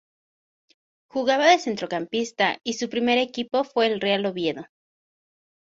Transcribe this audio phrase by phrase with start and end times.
[1.11, 4.65] Jugaba de centrocampista y su primer equipo fue el Real Oviedo.